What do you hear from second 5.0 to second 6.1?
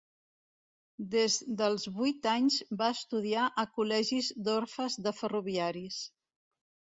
de ferroviaris.